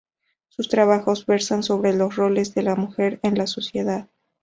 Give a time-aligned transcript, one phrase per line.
[0.49, 4.09] Sus trabajos versan sobre los roles de la mujer en la sociedad.